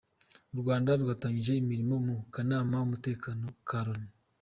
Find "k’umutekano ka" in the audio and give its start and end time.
2.79-3.79